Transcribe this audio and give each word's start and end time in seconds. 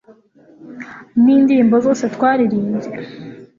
nindirimbo 1.23 1.75
zose 1.85 2.03
twaririmbye 2.15 2.89